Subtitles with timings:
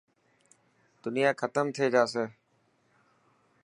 [1.03, 2.23] دنيا ختم ٿي جاسي.